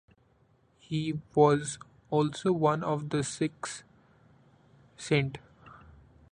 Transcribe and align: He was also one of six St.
He 0.79 1.19
was 1.35 1.77
also 2.09 2.51
one 2.53 2.83
of 2.83 3.13
six 3.23 3.83
St. 4.97 5.37